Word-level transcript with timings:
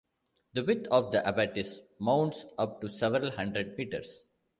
The 0.53 0.63
width 0.63 0.87
of 0.89 1.11
the 1.11 1.19
abatis 1.21 1.77
mounts 1.99 2.47
up 2.57 2.81
to 2.81 2.89
several 2.89 3.29
hundred 3.29 3.77
meters. 3.77 4.21